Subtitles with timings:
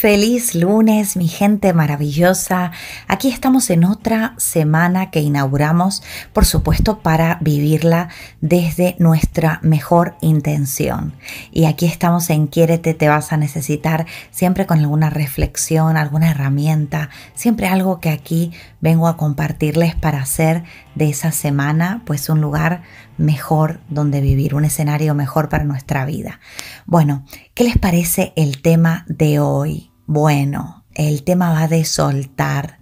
[0.00, 2.72] Feliz lunes, mi gente maravillosa.
[3.06, 8.08] Aquí estamos en otra semana que inauguramos, por supuesto, para vivirla
[8.40, 11.12] desde nuestra mejor intención.
[11.52, 17.10] Y aquí estamos en Quiérete, te vas a necesitar, siempre con alguna reflexión, alguna herramienta,
[17.34, 20.64] siempre algo que aquí vengo a compartirles para hacer
[20.94, 22.80] de esa semana pues un lugar
[23.20, 26.40] mejor donde vivir, un escenario mejor para nuestra vida.
[26.86, 29.92] Bueno, ¿qué les parece el tema de hoy?
[30.06, 32.80] Bueno, el tema va de soltar,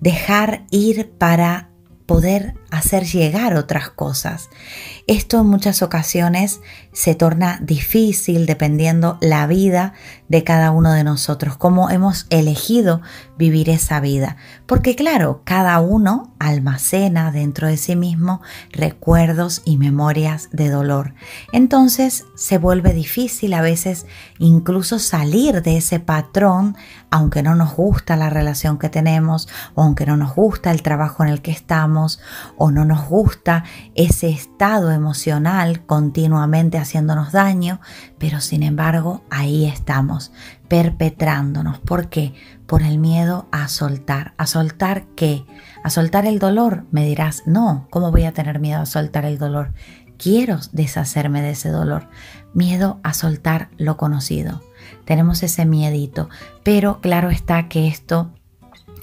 [0.00, 1.70] dejar ir para
[2.06, 4.50] poder hacer llegar otras cosas.
[5.06, 6.60] Esto en muchas ocasiones
[6.94, 9.92] se torna difícil dependiendo la vida
[10.28, 13.02] de cada uno de nosotros, cómo hemos elegido
[13.36, 14.36] vivir esa vida.
[14.64, 21.14] Porque claro, cada uno almacena dentro de sí mismo recuerdos y memorias de dolor.
[21.52, 24.06] Entonces se vuelve difícil a veces
[24.38, 26.76] incluso salir de ese patrón,
[27.10, 31.24] aunque no nos gusta la relación que tenemos, o aunque no nos gusta el trabajo
[31.24, 32.20] en el que estamos,
[32.56, 37.80] o no nos gusta ese estado emocional continuamente haciéndonos daño,
[38.18, 40.32] pero sin embargo ahí estamos
[40.68, 41.80] perpetrándonos.
[41.80, 42.34] ¿Por qué?
[42.66, 44.34] Por el miedo a soltar.
[44.38, 45.44] ¿A soltar qué?
[45.82, 46.84] ¿A soltar el dolor?
[46.90, 49.72] Me dirás, no, ¿cómo voy a tener miedo a soltar el dolor?
[50.16, 52.08] Quiero deshacerme de ese dolor.
[52.54, 54.62] Miedo a soltar lo conocido.
[55.04, 56.28] Tenemos ese miedito,
[56.62, 58.30] pero claro está que esto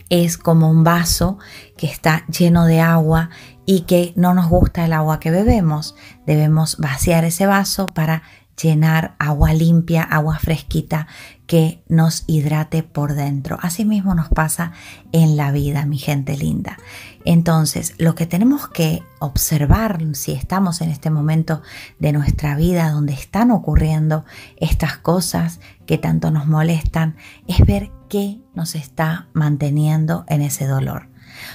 [0.09, 1.37] es como un vaso
[1.81, 3.31] que está lleno de agua
[3.65, 5.95] y que no nos gusta el agua que bebemos.
[6.27, 8.21] Debemos vaciar ese vaso para
[8.61, 11.07] llenar agua limpia, agua fresquita
[11.47, 13.57] que nos hidrate por dentro.
[13.63, 14.73] Asimismo nos pasa
[15.11, 16.77] en la vida, mi gente linda.
[17.25, 21.63] Entonces, lo que tenemos que observar si estamos en este momento
[21.97, 24.23] de nuestra vida donde están ocurriendo
[24.57, 27.15] estas cosas que tanto nos molestan,
[27.47, 31.10] es ver qué nos está manteniendo en ese dolor.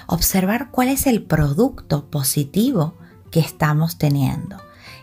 [0.07, 2.95] Observar cuál es el producto positivo
[3.31, 4.57] que estamos teniendo.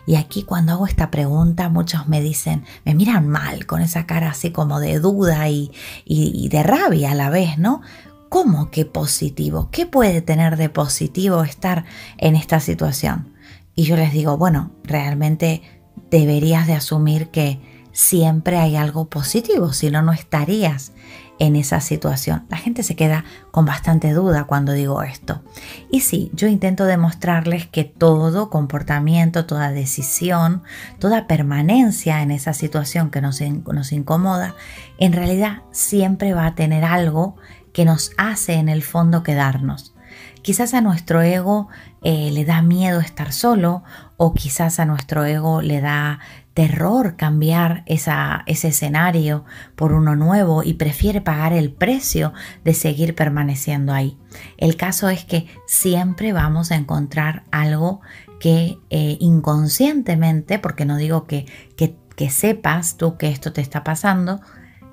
[0.06, 4.30] Y aquí cuando hago esta pregunta, muchos me dicen, me miran mal, con esa cara
[4.30, 5.70] así como de duda y,
[6.06, 7.80] de rabia a la vez, ¿no?
[8.28, 9.68] ¿Cómo que positivo?
[9.70, 11.84] ¿Qué puede tener de positivo estar
[12.18, 13.32] en esta situación?
[13.74, 15.62] Y yo les digo, bueno, realmente
[16.10, 17.60] deberías de asumir que
[17.92, 20.92] siempre hay algo positivo, si no, no estarías
[21.38, 22.46] en esa situación.
[22.48, 25.42] La gente se queda con bastante duda cuando digo esto.
[25.90, 30.62] Y sí, yo intento demostrarles que todo comportamiento, toda decisión,
[30.98, 34.54] toda permanencia en esa situación que nos, nos incomoda,
[34.98, 37.36] en realidad siempre va a tener algo
[37.72, 39.94] que nos hace en el fondo quedarnos.
[40.42, 41.68] Quizás a nuestro ego
[42.02, 43.82] eh, le da miedo estar solo
[44.18, 46.20] o quizás a nuestro ego le da
[46.54, 49.44] terror cambiar ese escenario
[49.74, 52.32] por uno nuevo y prefiere pagar el precio
[52.64, 54.16] de seguir permaneciendo ahí.
[54.56, 58.00] El caso es que siempre vamos a encontrar algo
[58.38, 61.46] que eh, inconscientemente, porque no digo que,
[61.76, 64.40] que, que sepas tú que esto te está pasando,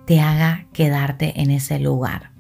[0.06, 2.31] te haga quedarte en ese lugar.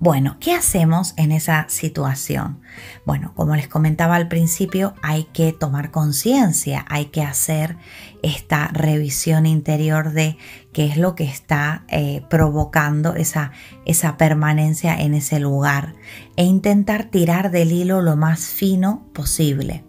[0.00, 2.60] Bueno, ¿qué hacemos en esa situación?
[3.04, 7.76] Bueno, como les comentaba al principio, hay que tomar conciencia, hay que hacer
[8.22, 10.36] esta revisión interior de
[10.72, 13.50] qué es lo que está eh, provocando esa,
[13.86, 15.94] esa permanencia en ese lugar
[16.36, 19.82] e intentar tirar del hilo lo más fino posible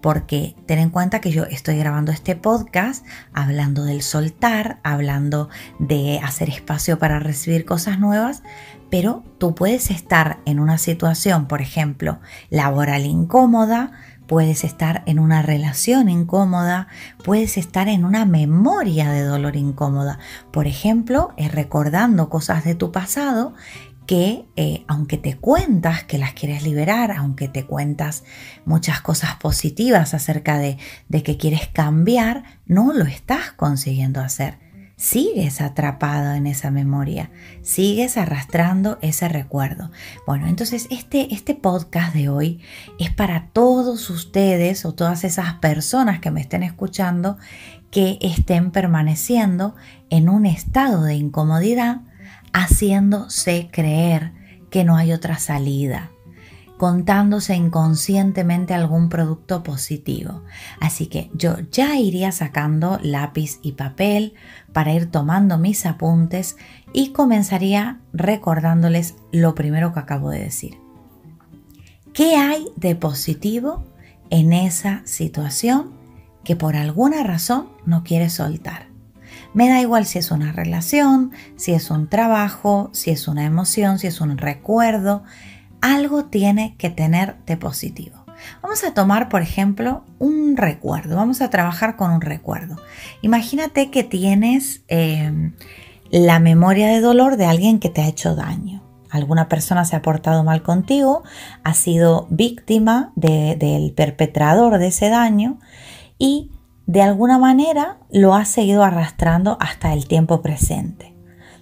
[0.00, 6.20] porque ten en cuenta que yo estoy grabando este podcast hablando del soltar, hablando de
[6.22, 8.42] hacer espacio para recibir cosas nuevas,
[8.90, 13.92] pero tú puedes estar en una situación, por ejemplo, laboral incómoda,
[14.26, 16.88] puedes estar en una relación incómoda,
[17.24, 20.18] puedes estar en una memoria de dolor incómoda.
[20.50, 23.54] Por ejemplo, eh, recordando cosas de tu pasado
[24.06, 28.22] que eh, aunque te cuentas que las quieres liberar, aunque te cuentas
[28.64, 30.78] muchas cosas positivas acerca de,
[31.08, 34.65] de que quieres cambiar, no lo estás consiguiendo hacer
[34.96, 37.30] sigues atrapado en esa memoria,
[37.62, 39.90] sigues arrastrando ese recuerdo.
[40.26, 42.60] Bueno, entonces este, este podcast de hoy
[42.98, 47.36] es para todos ustedes o todas esas personas que me estén escuchando
[47.90, 49.74] que estén permaneciendo
[50.10, 52.00] en un estado de incomodidad,
[52.52, 54.32] haciéndose creer
[54.70, 56.10] que no hay otra salida
[56.76, 60.42] contándose inconscientemente algún producto positivo.
[60.80, 64.34] Así que yo ya iría sacando lápiz y papel
[64.72, 66.56] para ir tomando mis apuntes
[66.92, 70.78] y comenzaría recordándoles lo primero que acabo de decir.
[72.12, 73.84] ¿Qué hay de positivo
[74.30, 75.92] en esa situación
[76.44, 78.86] que por alguna razón no quieres soltar?
[79.52, 83.98] Me da igual si es una relación, si es un trabajo, si es una emoción,
[83.98, 85.24] si es un recuerdo,
[85.94, 88.24] algo tiene que tener de positivo.
[88.62, 91.16] Vamos a tomar, por ejemplo, un recuerdo.
[91.16, 92.76] Vamos a trabajar con un recuerdo.
[93.22, 95.52] Imagínate que tienes eh,
[96.10, 98.82] la memoria de dolor de alguien que te ha hecho daño.
[99.10, 101.22] Alguna persona se ha portado mal contigo,
[101.62, 105.58] ha sido víctima del perpetrador de ese daño
[106.18, 106.50] y
[106.86, 111.14] de alguna manera lo has seguido arrastrando hasta el tiempo presente.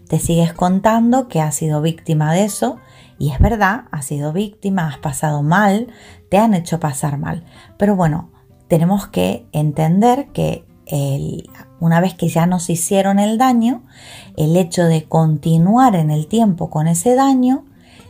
[0.08, 2.78] Te sigues contando que has sido víctima de eso
[3.18, 5.88] y es verdad, has sido víctima, has pasado mal,
[6.28, 7.44] te han hecho pasar mal.
[7.76, 8.30] Pero bueno,
[8.68, 10.64] tenemos que entender que
[11.80, 13.82] una vez que ya nos hicieron el daño,
[14.36, 17.64] el hecho de continuar en el tiempo con ese daño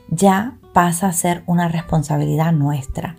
[0.08, 3.16] ya pasa a ser una responsabilidad nuestra.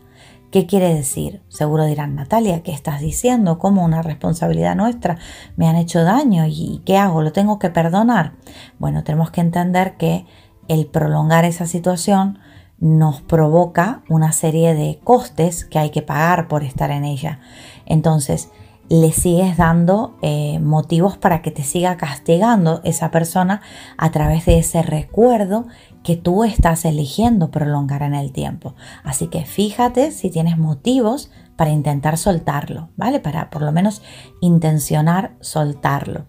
[0.51, 1.41] ¿Qué quiere decir?
[1.49, 3.59] Seguro dirán, Natalia, ¿qué estás diciendo?
[3.59, 5.17] ¿Cómo una responsabilidad nuestra?
[5.57, 7.21] Me han hecho daño y ¿qué hago?
[7.21, 8.33] ¿Lo tengo que perdonar?
[8.79, 10.25] Bueno, tenemos que entender que
[10.67, 12.39] el prolongar esa situación
[12.79, 17.39] nos provoca una serie de costes que hay que pagar por estar en ella.
[17.85, 18.49] Entonces,
[18.89, 23.61] le sigues dando eh, motivos para que te siga castigando esa persona
[23.97, 25.65] a través de ese recuerdo
[26.03, 28.75] que tú estás eligiendo prolongar en el tiempo.
[29.03, 33.19] Así que fíjate si tienes motivos para intentar soltarlo, ¿vale?
[33.19, 34.03] Para por lo menos
[34.41, 36.25] intencionar soltarlo.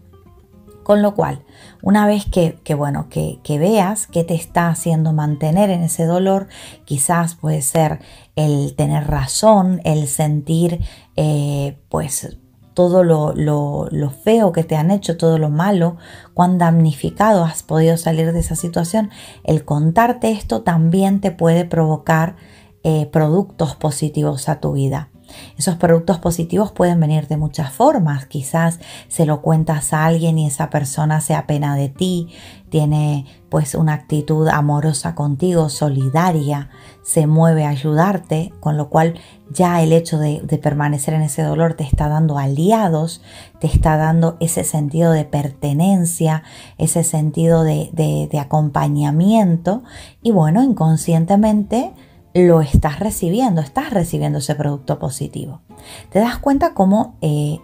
[0.87, 1.43] Con lo cual,
[1.83, 6.47] una vez que, bueno, que, veas qué te está haciendo mantener en ese dolor,
[6.85, 7.99] quizás puede ser
[8.37, 10.85] el tener razón, el sentir
[11.17, 12.39] eh, pues
[12.73, 15.97] todo lo, feo que te han hecho, todo lo malo,
[16.35, 19.11] cuán damnificado has podido salir de esa situación,
[19.43, 22.37] el contarte esto también te puede provocar
[22.85, 25.11] eh, productos positivos a tu vida.
[25.57, 28.27] Esos productos positivos pueden venir de muchas formas.
[28.27, 28.79] Quizás
[29.09, 32.29] se lo cuentas a alguien y esa persona se apena de ti,
[32.71, 36.69] tiene pues una actitud amorosa contigo, solidaria,
[37.03, 39.15] se mueve a ayudarte, con lo cual
[39.51, 43.23] ya el hecho de, permanecer en ese dolor te está dando aliados,
[43.61, 46.43] te está dando ese sentido de pertenencia,
[46.77, 49.83] ese sentido de, de acompañamiento
[50.21, 51.93] y bueno, inconscientemente
[52.37, 55.63] lo estás recibiendo, estás recibiendo ese producto positivo.
[56.11, 57.61] Te das cuenta cómo eh,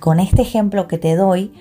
[0.00, 1.52] con este ejemplo que te doy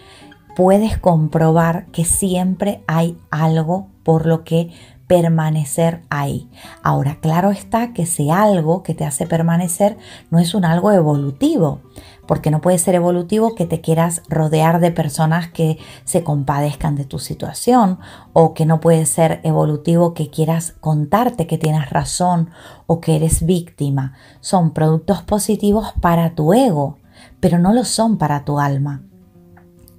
[0.56, 4.72] puedes comprobar que siempre hay algo por lo que
[5.06, 6.50] permanecer ahí.
[6.82, 9.98] Ahora, claro está que si algo que te hace permanecer
[10.32, 11.82] no es un algo evolutivo,
[12.28, 17.06] porque no puede ser evolutivo que te quieras rodear de personas que se compadezcan de
[17.06, 18.00] tu situación,
[18.34, 22.50] o que no puede ser evolutivo que quieras contarte que tienes razón
[22.86, 24.14] o que eres víctima.
[24.42, 26.98] Son productos positivos para tu ego,
[27.40, 29.02] pero no lo son para tu alma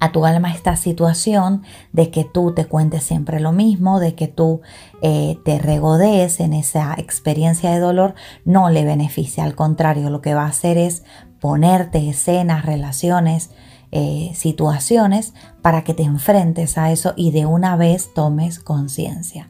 [0.01, 4.29] a tu alma esta situación de que tú te cuentes siempre lo mismo, de que
[4.29, 4.61] tú
[5.03, 9.45] eh, te regodees en esa experiencia de dolor, no le beneficia.
[9.45, 11.05] Al contrario, lo que va a hacer es
[11.41, 13.51] ponerte escenas, relaciones,
[13.91, 19.49] eh, situaciones para que te enfrentes a eso y de una vez tomes conciencia.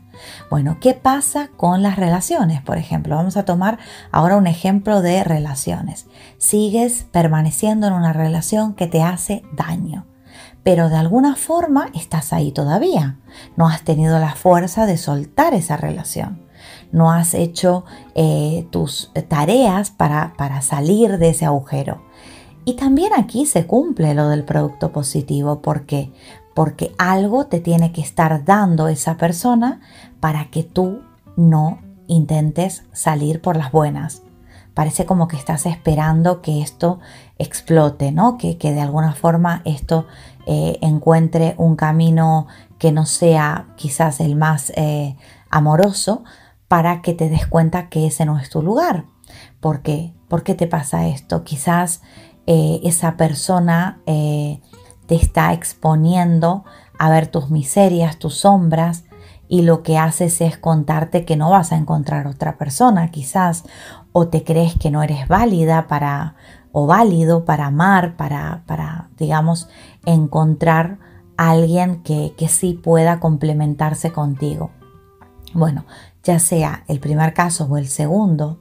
[0.51, 2.63] Bueno, ¿qué pasa con las relaciones?
[2.63, 3.79] Por ejemplo, vamos a tomar
[4.11, 6.07] ahora un ejemplo de relaciones.
[6.39, 10.07] Sigues permaneciendo en una relación que te hace daño
[10.69, 13.17] pero de alguna forma estás ahí todavía.
[13.57, 16.43] No has tenido la fuerza de soltar esa relación.
[16.93, 22.03] No has hecho eh, tus tareas para, para salir de ese agujero.
[22.65, 25.61] Y también aquí se cumple lo del producto positivo.
[25.61, 26.13] ¿Por qué?
[26.55, 29.81] Porque algo te tiene que estar dando esa persona
[30.21, 31.01] para que tú
[31.37, 34.23] no intentes salir por las buenas
[34.79, 37.01] parece como que estás esperando que esto
[37.37, 38.39] explote, ¿no?
[38.39, 40.07] Que, de alguna forma esto
[40.47, 42.47] eh, encuentre un camino
[42.79, 45.17] que no sea quizás el más eh,
[45.51, 46.23] amoroso
[46.69, 49.07] para que te des cuenta que ese no es tu lugar.
[49.61, 50.15] ¿Por qué?
[50.29, 51.43] ¿Por qué te pasa esto?
[51.43, 52.03] Quizás
[52.47, 56.65] eh, esa persona te está exponiendo
[56.99, 59.05] a ver tus miserias, tus sombras,
[59.49, 63.65] y lo que haces es contarte que no vas a encontrar otra persona quizás
[64.13, 66.37] o te crees que no eres válida para
[66.71, 69.69] o válido para amar, para, para digamos,
[70.05, 70.99] encontrar
[71.37, 74.71] a alguien que, que sí pueda complementarse contigo.
[75.55, 75.87] Bueno,
[76.23, 78.61] ya sea el primer caso o el segundo,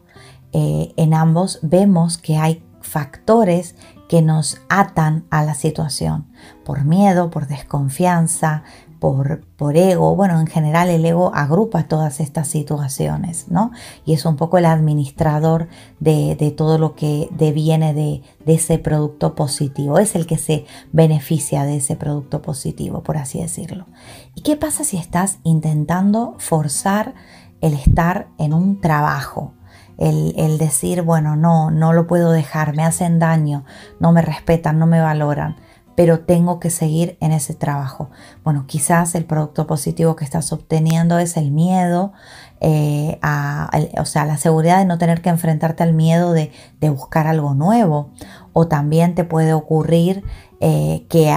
[0.53, 3.75] eh, en ambos vemos que hay factores
[4.07, 6.27] que nos atan a la situación
[6.63, 8.63] por miedo, por desconfianza,
[8.99, 10.15] por, por, ego.
[10.15, 13.71] Bueno, en general el ego agrupa todas estas situaciones, ¿no?
[14.05, 15.67] Y es un poco el administrador
[15.99, 19.99] de, todo lo que deviene de, de, ese producto positivo.
[19.99, 23.85] Es el que se beneficia de ese producto positivo, por así decirlo.
[24.33, 27.13] ¿Y qué pasa si estás intentando forzar
[27.61, 29.53] el estar en un trabajo?
[29.97, 33.65] El, el decir, bueno, no, no lo puedo dejar, me hacen daño,
[33.99, 35.55] no me respetan, no me valoran
[35.97, 38.11] pero tengo que seguir en ese trabajo.
[38.43, 42.13] Bueno, quizás el producto positivo que estás obteniendo es el miedo,
[42.59, 46.51] eh, a, o sea, la seguridad de no tener que enfrentarte al miedo de,
[46.89, 48.11] buscar algo nuevo.
[48.53, 50.23] O también te puede ocurrir
[50.59, 51.31] eh, que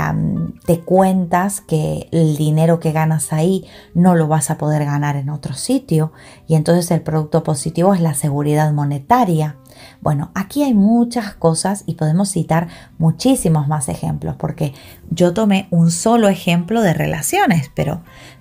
[0.65, 5.29] te cuentas que el dinero que ganas ahí no lo vas a poder ganar en
[5.29, 6.13] otro sitio
[6.49, 9.57] y entonces el producto positivo es la seguridad monetaria.
[10.01, 14.73] Bueno, aquí hay muchas cosas y podemos citar muchísimos más ejemplos porque
[15.11, 18.01] yo tomé un solo ejemplo de relaciones, pero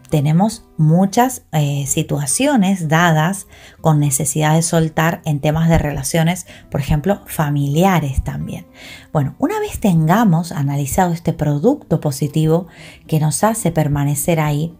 [0.10, 3.48] tenemos muchas eh, situaciones dadas
[3.82, 8.66] con necesidad de soltar en temas de relaciones, por ejemplo, familiares también.
[9.14, 12.68] Bueno, una vez tengamos analizado este producto positivo
[13.08, 14.76] que nos hace permanecer ahí,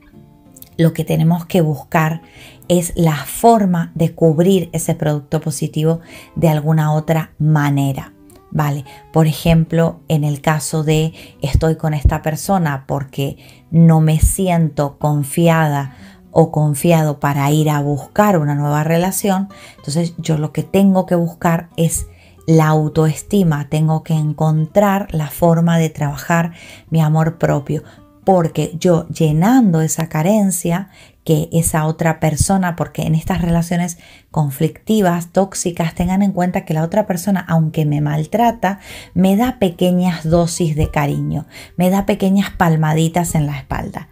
[0.78, 2.22] lo que tenemos que buscar
[2.70, 6.00] es la forma de cubrir ese producto positivo
[6.36, 8.14] de alguna otra manera.
[8.52, 13.38] Vale, por ejemplo, en el caso de estoy con esta persona porque
[13.70, 15.96] no me siento confiada
[16.32, 21.16] o confiado para ir a buscar una nueva relación, entonces yo lo que tengo que
[21.16, 22.08] buscar es
[22.48, 26.54] la autoestima, tengo que encontrar la forma de trabajar
[26.90, 27.84] mi amor propio,
[28.24, 30.90] porque yo llenando esa carencia
[31.30, 34.00] que esa otra persona, porque en estas relaciones
[34.32, 38.80] conflictivas, tóxicas, tengan en cuenta que la otra persona, aunque me maltrata,
[39.14, 41.46] me da pequeñas dosis de cariño,
[41.78, 44.08] me da pequeñas palmaditas en la espalda.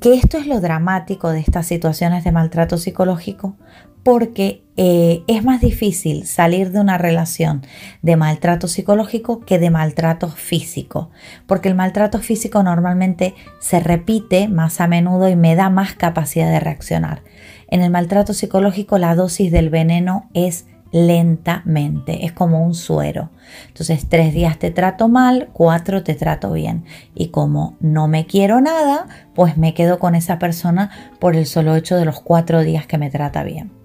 [0.00, 3.56] Que esto es lo dramático de estas situaciones de maltrato psicológico,
[4.02, 7.62] porque eh, es más difícil salir de una relación
[8.02, 11.10] de maltrato psicológico que de maltrato físico,
[11.46, 16.50] porque el maltrato físico normalmente se repite más a menudo y me da más capacidad
[16.50, 17.22] de reaccionar.
[17.68, 23.30] En el maltrato psicológico la dosis del veneno es lentamente, es como un suero.
[23.68, 26.84] Entonces, tres días te trato mal, cuatro te trato bien.
[27.14, 30.90] Y como no me quiero nada, pues me quedo con esa persona
[31.20, 33.79] por el solo hecho de los cuatro días que me trata bien.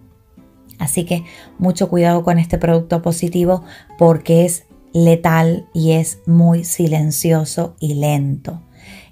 [0.80, 1.24] Así que
[1.58, 3.64] mucho cuidado con este producto positivo
[3.98, 8.62] porque es letal y es muy silencioso y lento.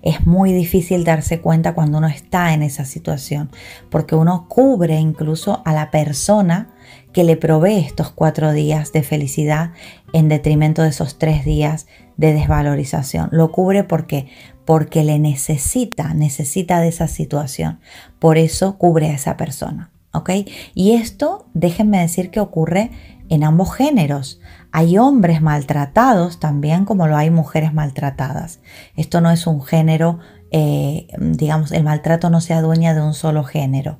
[0.01, 3.49] Es muy difícil darse cuenta cuando uno está en esa situación,
[3.89, 6.69] porque uno cubre incluso a la persona
[7.13, 9.71] que le provee estos cuatro días de felicidad
[10.11, 13.29] en detrimento de esos tres días de desvalorización.
[13.31, 14.27] Lo cubre porque
[14.65, 17.79] porque le necesita, necesita de esa situación.
[18.19, 19.92] Por eso cubre a esa persona.
[20.13, 20.29] ¿Ok?
[20.73, 22.91] Y esto, déjenme decir que ocurre
[23.29, 24.39] en ambos géneros.
[24.71, 28.59] Hay hombres maltratados también como lo hay mujeres maltratadas.
[28.95, 30.19] Esto no es un género,
[30.51, 33.97] eh, digamos, el maltrato no se adueña de un solo género.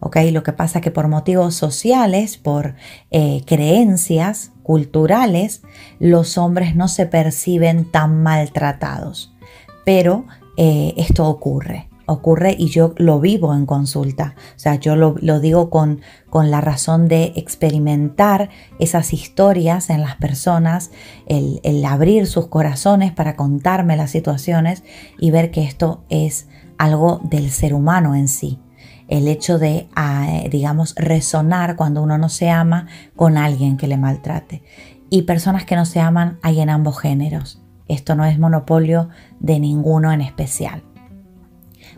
[0.00, 0.16] ¿ok?
[0.32, 2.74] Lo que pasa es que por motivos sociales, por
[3.10, 5.62] eh, creencias culturales,
[5.98, 9.34] los hombres no se perciben tan maltratados.
[9.84, 14.34] Pero eh, esto ocurre ocurre y yo lo vivo en consulta.
[14.56, 20.16] O sea, yo lo, digo con, con, la razón de experimentar esas historias en las
[20.16, 20.90] personas,
[21.26, 24.84] el, el, abrir sus corazones para contarme las situaciones
[25.18, 28.60] y ver que esto es algo del ser humano en sí.
[29.08, 33.98] El hecho de, ah, digamos, resonar cuando uno no se ama con alguien que le
[33.98, 34.62] maltrate.
[35.10, 37.60] Y personas que no se aman hay en ambos géneros.
[37.86, 40.82] Esto no es monopolio de ninguno en especial.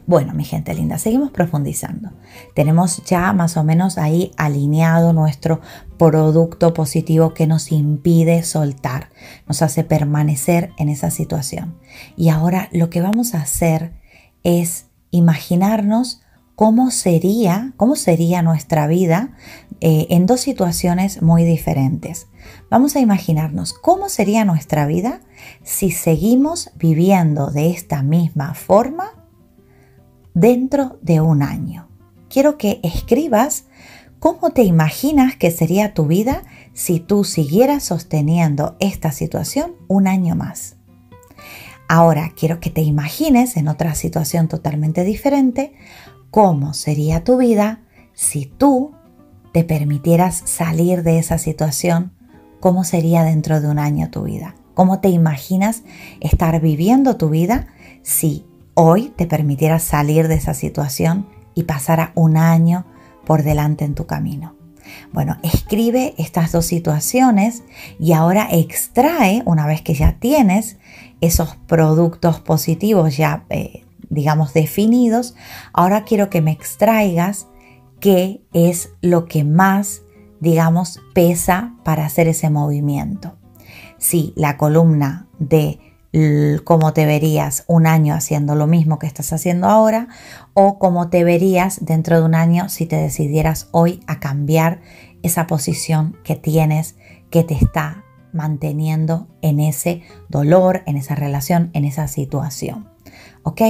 [0.06, 2.12] Bueno, mi gente linda, seguimos profundizando.
[2.54, 5.60] Tenemos ya más o menos ahí alineado nuestro
[5.98, 9.10] producto positivo que nos impide soltar,
[9.48, 11.76] nos hace permanecer en esa situación.
[12.16, 13.94] Y ahora lo que vamos a hacer
[14.44, 16.20] es imaginarnos
[16.54, 19.30] cómo sería, cómo sería nuestra vida
[19.80, 22.28] eh, en dos situaciones muy diferentes.
[22.70, 25.20] Vamos a imaginarnos cómo sería nuestra vida
[25.64, 29.25] si seguimos viviendo de esta misma forma
[30.36, 31.88] dentro de un año.
[32.28, 33.64] Quiero que escribas
[34.18, 36.42] cómo te imaginas que sería tu vida
[36.74, 40.76] si tú siguieras sosteniendo esta situación un año más.
[41.88, 45.72] Ahora quiero que te imagines en otra situación totalmente diferente
[46.30, 47.80] cómo sería tu vida
[48.12, 48.92] si tú
[49.52, 52.12] te permitieras salir de esa situación,
[52.60, 54.54] cómo sería dentro de un año tu vida.
[54.74, 55.82] ¿Cómo te imaginas
[56.20, 57.68] estar viviendo tu vida
[58.02, 58.44] si
[58.76, 62.84] hoy te permitieras salir de esa situación y pasara un año
[63.24, 64.54] por delante en tu camino.
[65.12, 67.64] Bueno, escribe estas dos situaciones
[67.98, 70.76] y ahora extrae, una vez que ya tienes
[71.20, 75.34] esos productos positivos ya, eh, digamos, definidos,
[75.72, 77.48] ahora quiero que me extraigas
[77.98, 80.02] qué es lo que más,
[80.40, 83.38] digamos, pesa para hacer ese movimiento.
[83.96, 85.80] Si la columna de
[86.64, 90.08] cómo te verías un año haciendo lo mismo que estás haciendo ahora
[90.54, 94.80] o cómo te verías dentro de un año si te decidieras hoy a cambiar
[95.22, 96.96] esa posición que tienes
[97.30, 102.88] que te está manteniendo en ese dolor, en esa relación, en esa situación.
[103.42, 103.62] ¿Ok?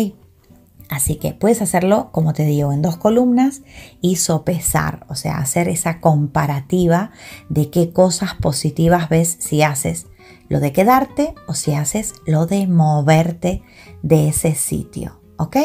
[0.88, 3.62] Así que puedes hacerlo, como te digo, en dos columnas
[4.00, 7.10] y sopesar, o sea, hacer esa comparativa
[7.48, 10.06] de qué cosas positivas ves si haces
[10.48, 13.62] lo de quedarte o si haces lo de moverte
[14.02, 15.20] de ese sitio.
[15.38, 15.56] ¿Ok?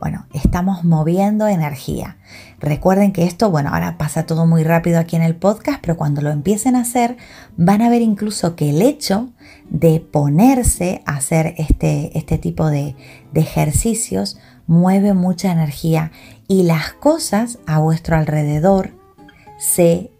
[0.00, 2.18] Bueno, estamos moviendo energía.
[2.60, 6.22] Recuerden que esto, bueno, ahora pasa todo muy rápido aquí en el podcast, pero cuando
[6.22, 7.16] lo empiecen a hacer,
[7.56, 9.30] van a ver incluso que el hecho
[9.70, 12.94] de ponerse a hacer este, este tipo de,
[13.32, 14.38] de ejercicios
[14.68, 16.12] mueve mucha energía
[16.46, 18.92] y las cosas a vuestro alrededor
[19.58, 20.12] se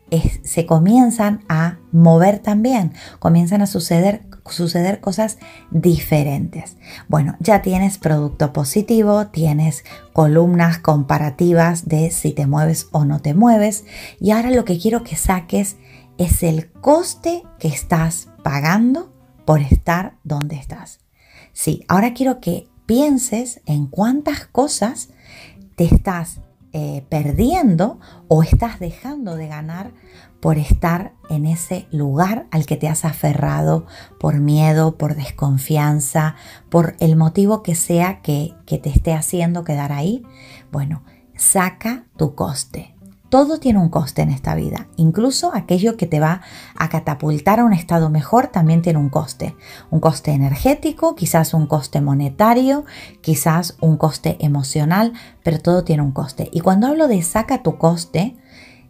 [0.43, 5.39] se comienzan a mover también, comienzan a suceder, suceder cosas
[5.71, 6.77] diferentes.
[7.09, 13.35] Bueno, ya tienes producto positivo, tienes columnas comparativas de si te mueves o no te
[13.35, 13.85] mueves
[14.21, 15.77] y ahora lo que quiero que saques
[16.17, 19.13] es el coste que estás pagando
[19.45, 21.01] por estar donde estás.
[21.53, 25.11] Sí, ahora quiero que pienses en cuántas cosas
[25.77, 26.41] te estás
[26.73, 29.93] eh, perdiendo o estás dejando de ganar
[30.41, 33.87] por estar en ese lugar al que te has aferrado
[34.21, 36.37] por miedo, por desconfianza,
[36.69, 40.23] por el motivo que sea que, que te esté haciendo quedar ahí.
[40.71, 41.03] Bueno,
[41.37, 42.98] saca tu coste.
[43.29, 46.41] Todo tiene un coste en esta vida, incluso aquello que te va
[46.77, 49.55] a catapultar a un estado mejor también tiene un coste.
[49.91, 52.87] Un coste energético, quizás un coste monetario,
[53.21, 55.13] quizás un coste emocional,
[55.43, 56.49] pero todo tiene un coste.
[56.53, 58.37] Y cuando hablo de saca tu coste,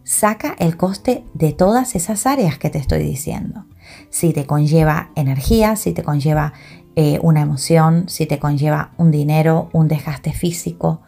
[0.05, 3.67] saca el coste de todas esas áreas que te estoy diciendo.
[4.09, 6.53] Si te conlleva energía, si te conlleva
[6.95, 11.03] eh, una emoción, si te conlleva un dinero, un desgaste físico,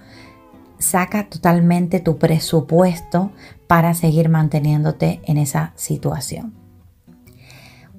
[0.80, 3.30] saca totalmente tu presupuesto
[3.68, 6.54] para seguir manteniéndote en esa situación.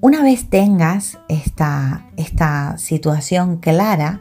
[0.00, 4.20] Una vez tengas esta, esta situación clara,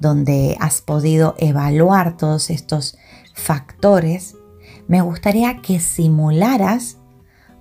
[0.00, 2.98] donde has podido evaluar todos estos
[3.34, 4.34] factores,
[4.88, 6.96] me gustaría que simularas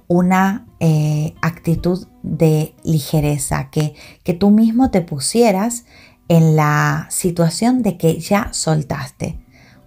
[0.07, 5.85] una eh, actitud de ligereza, que, que tú mismo te pusieras
[6.27, 9.38] en la situación de que ya soltaste,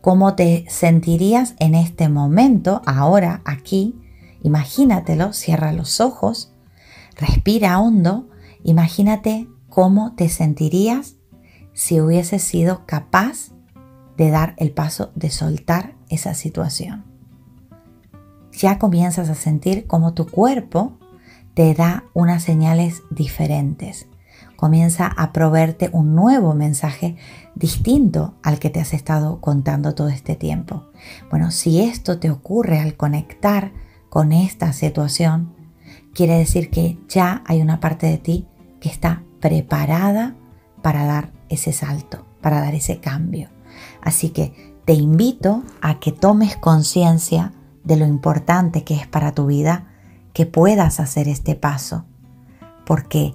[0.03, 3.99] cómo te sentirías en este momento, ahora, aquí.
[4.43, 6.53] Imagínatelo, cierra los ojos,
[7.17, 8.29] respira hondo,
[8.65, 11.15] imagínate cómo te sentirías
[11.73, 13.53] si hubieses sido capaz
[14.17, 17.05] de dar el paso de soltar esa situación.
[18.53, 20.99] Ya comienzas a sentir cómo tu cuerpo
[21.55, 24.09] te da unas señales diferentes
[24.63, 27.17] comienza a proveerte un nuevo mensaje
[27.55, 30.85] distinto al que te has estado contando todo este tiempo.
[31.31, 33.73] Bueno, si esto te ocurre al conectar
[34.09, 35.55] con esta situación,
[36.15, 38.47] quiere decir que ya hay una parte de ti
[38.81, 40.37] que está preparada
[40.83, 43.51] para dar ese salto, para dar ese cambio.
[44.01, 47.53] Así que te invito a que tomes conciencia
[47.85, 49.89] de lo importante que es para tu vida
[50.33, 52.05] que puedas hacer este paso,
[52.87, 53.35] porque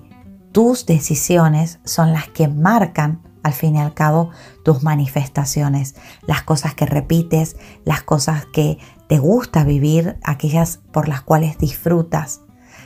[0.52, 4.30] tus decisiones son las que marcan al fin y al cabo
[4.64, 11.22] tus manifestaciones, las cosas que repites, las cosas que te gusta vivir, aquellas por las
[11.22, 12.42] cuales disfrutas.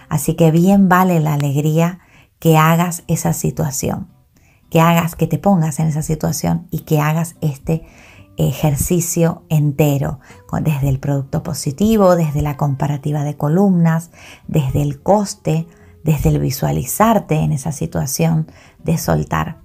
[0.10, 2.00] Así que bien vale la alegría
[2.40, 4.08] que hagas esa situación,
[4.70, 7.86] que hagas, que te pongas en esa situación y que hagas este
[8.38, 10.20] ejercicio entero,
[10.62, 14.12] desde el producto positivo, desde la comparativa de columnas,
[14.48, 15.68] desde el coste,
[16.04, 18.48] desde el visualizarte en esa situación
[18.84, 19.60] de soltar.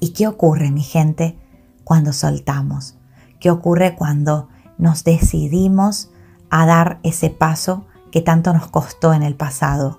[0.00, 1.36] ¿Y qué ocurre, mi gente,
[1.84, 2.96] cuando soltamos?
[3.40, 6.10] ¿Qué ocurre cuando nos decidimos
[6.50, 9.98] a dar ese paso que tanto nos costó en el pasado?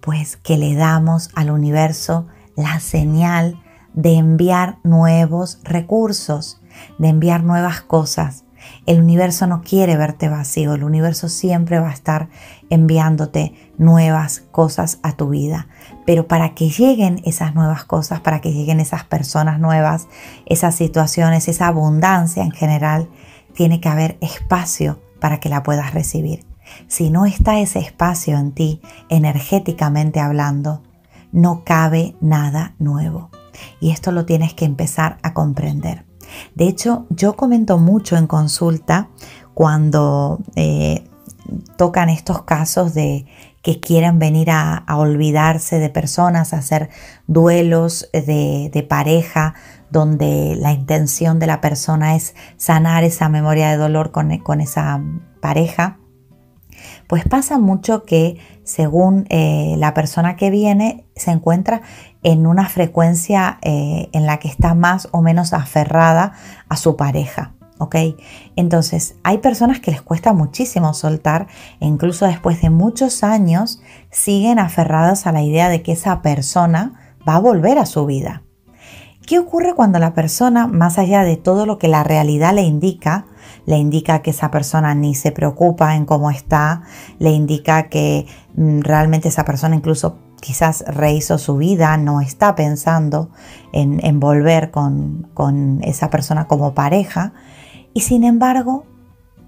[0.00, 3.60] Pues que le damos al universo la señal
[3.94, 6.60] de enviar nuevos recursos,
[6.98, 8.44] de enviar nuevas cosas.
[8.84, 12.28] El universo no quiere verte vacío, el universo siempre va a estar
[12.70, 15.68] enviándote nuevas cosas a tu vida.
[16.06, 20.06] Pero para que lleguen esas nuevas cosas, para que lleguen esas personas nuevas,
[20.46, 23.08] esas situaciones, esa abundancia en general,
[23.52, 26.46] tiene que haber espacio para que la puedas recibir.
[26.88, 30.82] Si no está ese espacio en ti, energéticamente hablando,
[31.32, 33.30] no cabe nada nuevo.
[33.80, 36.04] Y esto lo tienes que empezar a comprender.
[36.54, 39.08] De hecho, yo comento mucho en consulta
[39.54, 41.04] cuando eh,
[41.76, 43.26] tocan estos casos de
[43.66, 46.88] que quieren venir a, olvidarse de personas, a hacer
[47.26, 49.54] duelos de, pareja,
[49.90, 55.02] donde la intención de la persona es sanar esa memoria de dolor con, con esa
[55.40, 55.98] pareja.
[57.08, 61.82] Pues pasa mucho que según eh, la persona que viene se encuentra
[62.22, 66.34] en una frecuencia eh, en la que está más o menos aferrada
[66.68, 67.55] a su pareja.
[67.78, 67.96] ¿Ok?
[68.56, 71.46] Entonces, hay personas que les cuesta muchísimo soltar
[71.80, 77.16] e incluso después de muchos años siguen aferradas a la idea de que esa persona
[77.28, 78.42] va a volver a su vida.
[79.26, 83.26] ¿Qué ocurre cuando la persona, más allá de todo lo que la realidad le indica,
[83.66, 86.82] le indica que esa persona ni se preocupa en cómo está,
[87.18, 93.30] le indica que mm, realmente esa persona incluso quizás rehizo su vida, no está pensando
[93.72, 97.32] en, volver con, esa persona como pareja
[97.96, 98.84] y sin embargo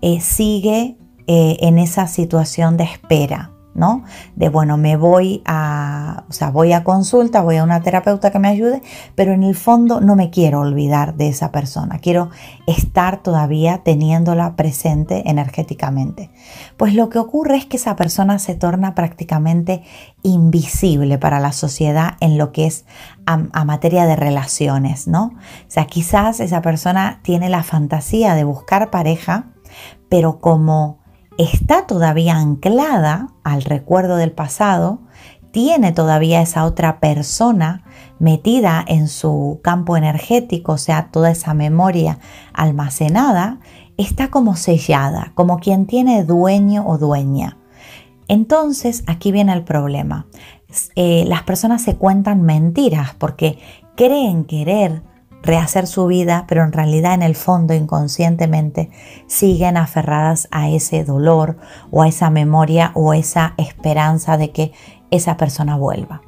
[0.00, 3.52] eh, sigue eh, en esa situación de espera.
[3.78, 4.04] ¿No?
[4.36, 8.38] De bueno, me voy a, o sea, voy a consulta, voy a una terapeuta que
[8.38, 8.82] me ayude,
[9.14, 12.30] pero en el fondo no me quiero olvidar de esa persona, quiero
[12.66, 16.30] estar todavía teniéndola presente energéticamente.
[16.76, 19.82] Pues lo que ocurre es que esa persona se torna prácticamente
[20.22, 22.84] invisible para la sociedad en lo que es
[23.26, 25.34] a, materia de relaciones, ¿no?
[25.34, 29.50] O sea, quizás esa persona tiene la fantasía de buscar pareja,
[30.08, 30.97] pero como
[31.38, 35.00] está todavía anclada al recuerdo del pasado,
[35.52, 37.84] tiene todavía esa otra persona
[38.18, 42.18] metida en su campo energético, o sea, toda esa memoria
[42.52, 43.60] almacenada,
[43.96, 47.56] está como sellada, como quien tiene dueño o dueña.
[48.26, 50.26] Entonces, aquí viene el problema.
[50.96, 53.58] Eh, las personas se cuentan mentiras porque
[53.96, 55.02] creen querer
[55.42, 58.90] rehacer su vida, pero en realidad en el fondo inconscientemente
[59.26, 61.56] siguen aferradas a ese dolor
[61.90, 64.72] o a esa memoria o esa esperanza de que
[65.10, 66.22] esa persona vuelva.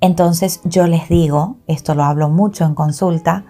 [0.00, 3.44] Entonces yo les digo, esto lo hablo mucho en consulta,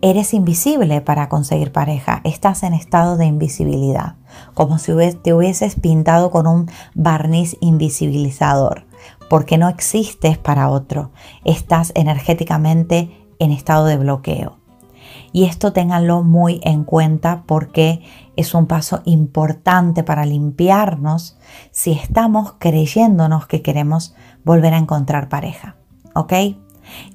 [0.00, 4.16] eres invisible para conseguir pareja, estás en estado de invisibilidad,
[4.54, 8.86] como si te hubieses pintado con un barniz invisibilizador,
[9.30, 11.10] porque no existes para otro,
[11.44, 14.58] estás energéticamente en estado de bloqueo.
[15.32, 18.02] Y esto ténganlo muy en cuenta porque
[18.36, 21.38] es un paso importante para limpiarnos
[21.70, 25.76] si estamos creyéndonos que queremos volver a encontrar pareja.
[26.14, 26.32] ¿Ok?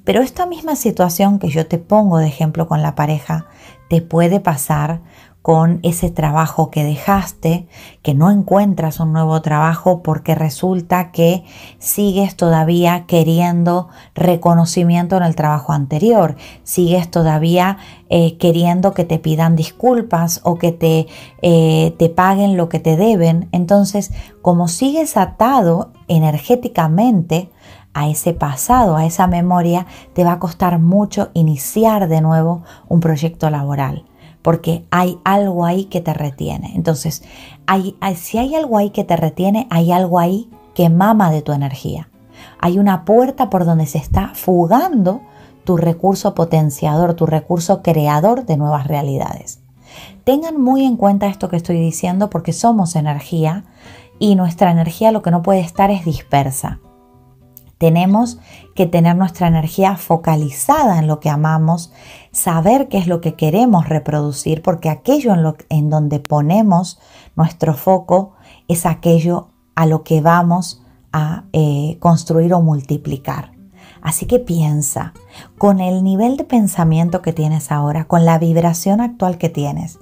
[0.04, 3.46] Pero esta misma situación que yo te pongo de ejemplo con la pareja
[3.88, 5.00] te puede pasar
[5.44, 7.68] con ese trabajo que dejaste,
[8.00, 11.44] que no encuentras un nuevo trabajo porque resulta que
[11.78, 17.76] sigues todavía queriendo reconocimiento en el trabajo anterior, sigues todavía
[18.08, 21.08] eh, queriendo que te pidan disculpas o que te,
[21.42, 23.50] eh, te paguen lo que te deben.
[23.52, 27.50] Entonces, como sigues atado energéticamente,
[27.92, 32.98] a ese pasado, a esa memoria, te va a costar mucho iniciar de nuevo un
[32.98, 34.04] proyecto laboral
[34.44, 36.72] porque hay algo ahí que te retiene.
[36.74, 37.22] Entonces,
[38.16, 42.10] si hay algo ahí que te retiene, hay algo ahí que mama de tu energía.
[42.60, 45.22] Hay una puerta por donde se está fugando
[45.64, 49.60] tu recurso potenciador, tu recurso creador de nuevas realidades.
[50.24, 53.64] Tengan muy en cuenta esto que estoy diciendo porque somos energía
[54.18, 56.80] y nuestra energía lo que no puede estar es dispersa
[57.78, 58.38] Tenemos
[58.74, 61.92] que tener nuestra energía focalizada en lo que amamos,
[62.34, 65.34] saber qué es lo que queremos reproducir, porque aquello
[65.68, 66.98] en, donde ponemos
[67.36, 68.32] nuestro foco
[68.68, 73.52] es aquello a lo que vamos a eh, construir o multiplicar.
[74.02, 75.14] Así que piensa,
[75.56, 79.98] con el nivel de pensamiento que tienes ahora, con la vibración actual que tienes,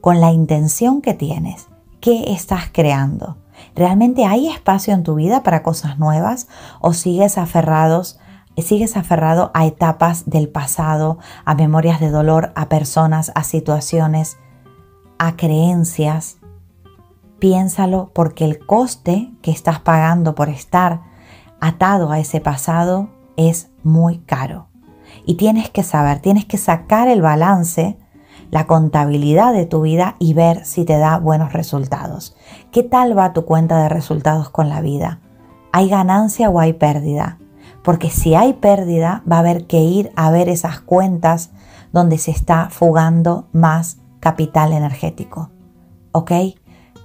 [0.00, 1.68] con la intención que tienes,
[2.00, 3.36] ¿qué estás creando?
[3.74, 6.48] ¿Realmente hay espacio en tu vida para cosas nuevas
[6.80, 8.18] o sigues aferrados
[8.62, 14.38] sigues aferrado a etapas del pasado, a memorias de dolor, a personas, a situaciones,
[15.18, 16.38] a creencias?
[17.38, 21.02] Piénsalo porque el coste que estás pagando por estar
[21.60, 24.68] atado a ese pasado es muy caro.
[25.24, 27.98] Y tienes que saber, tienes que sacar el balance
[28.50, 32.36] la contabilidad de tu vida y ver si te da buenos resultados.
[32.70, 35.20] ¿Qué tal va tu cuenta de resultados con la vida?
[35.72, 37.38] ¿Hay ganancia o hay pérdida?
[37.86, 41.50] Porque si hay pérdida, va a haber que ir a ver esas cuentas
[41.92, 45.50] donde se está fugando más capital energético.
[46.10, 46.32] ¿Ok?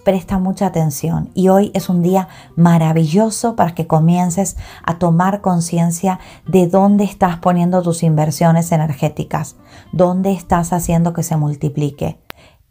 [0.04, 6.20] presta mucha atención y hoy es un día maravilloso para que comiences a tomar conciencia
[6.48, 9.58] de dónde estás poniendo tus inversiones energéticas,
[9.91, 12.20] dónde estás haciendo que se multiplique,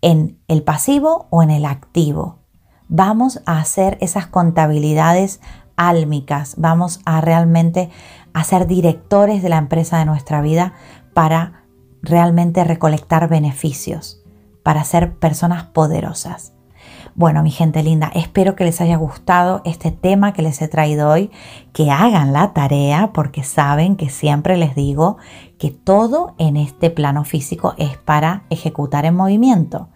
[0.03, 2.41] en el pasivo o en el activo.
[2.93, 5.41] Vamos a hacer esas contabilidades
[5.81, 7.89] álmicas, vamos a realmente
[8.35, 10.75] a ser directores de la empresa de nuestra vida
[11.15, 11.65] para
[12.03, 14.23] realmente recolectar beneficios,
[14.63, 16.53] para ser personas poderosas.
[17.17, 21.11] Bueno, mi gente linda, espero que les haya gustado este tema que les he traído
[21.11, 21.31] hoy,
[21.73, 25.17] que hagan la tarea porque saben que siempre les digo
[25.59, 29.89] que todo en este plano físico es para ejecutar en movimiento.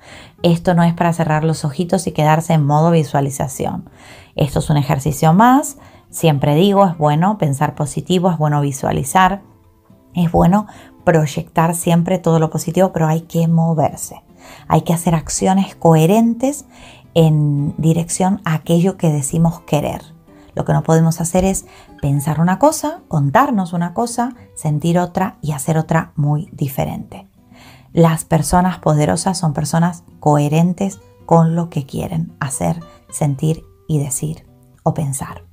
[0.42, 3.88] Esto no es para cerrar los ojitos y quedarse en modo visualización.
[4.34, 5.78] Esto es un ejercicio más.
[6.10, 9.42] Siempre digo, es bueno pensar positivo, es bueno visualizar,
[10.14, 10.66] es bueno
[11.04, 14.22] proyectar siempre todo lo positivo, pero hay que moverse.
[14.68, 16.66] Hay que hacer acciones coherentes
[17.14, 20.14] en dirección a aquello que decimos querer.
[20.54, 21.66] Lo que no podemos hacer es
[22.00, 27.28] pensar una cosa, contarnos una cosa, sentir otra y hacer otra muy diferente.
[27.92, 34.46] Las personas poderosas son personas coherentes con lo que quieren hacer, sentir y decir
[34.82, 35.44] o pensar.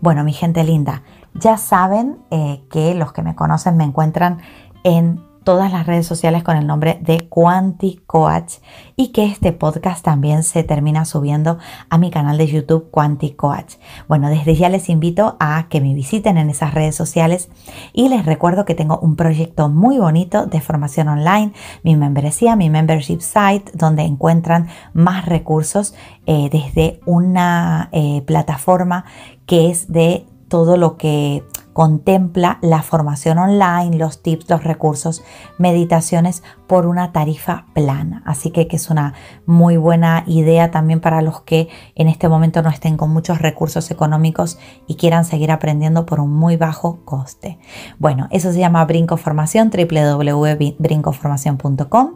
[0.00, 1.02] Bueno, mi gente linda,
[1.34, 4.40] ya saben eh, que los que me conocen me encuentran
[4.84, 8.54] en todas las redes sociales con el nombre de Coach
[8.96, 11.58] y que este podcast también se termina subiendo
[11.90, 13.74] a mi canal de YouTube Coach.
[14.08, 17.48] Bueno, desde ya les invito a que me visiten en esas redes sociales
[17.92, 21.52] y les recuerdo que tengo un proyecto muy bonito de formación online,
[21.82, 25.94] mi membresía, mi membership site, donde encuentran más recursos
[26.26, 29.04] eh, desde una eh, plataforma
[29.46, 35.22] que es de todo lo que contempla la formación online, los tips, los recursos,
[35.58, 38.22] meditaciones por una tarifa plana.
[38.24, 39.12] Así que, es una
[39.44, 43.90] muy buena idea también para los que en este momento no estén con muchos recursos
[43.90, 47.58] económicos y quieran seguir aprendiendo por un muy bajo coste.
[47.98, 52.14] Bueno, eso se llama Brinco Formación, www.brincoformación.com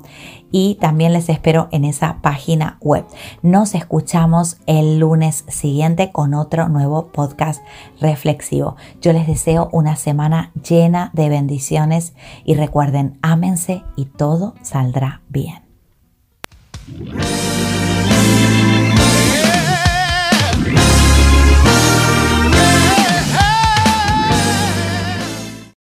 [0.51, 3.05] y también les espero en esa página web.
[3.43, 7.63] Nos escuchamos el lunes siguiente con otro nuevo podcast
[8.01, 8.77] reflexivo.
[9.03, 12.15] Yo les deseo una semana llena de bendiciones
[12.47, 14.07] y recuerden, ámense y
[14.63, 15.63] saldrá bien.